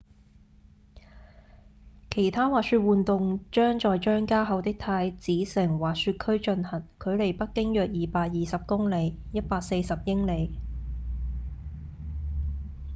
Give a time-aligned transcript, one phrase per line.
[2.09, 10.49] 其他滑雪活動將在張家口的太子城滑雪區進行距離北京約220公里140英里